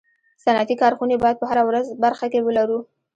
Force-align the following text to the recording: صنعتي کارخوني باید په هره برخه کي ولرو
صنعتي 0.43 0.75
کارخوني 0.81 1.15
باید 1.23 1.39
په 1.39 1.45
هره 1.49 1.63
برخه 2.03 2.25
کي 2.31 2.39
ولرو 2.43 2.79